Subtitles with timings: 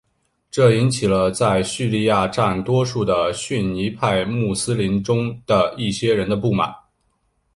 [0.49, 6.73] 这引起了在叙利亚占多数的逊尼派穆斯林中的一些人的不满。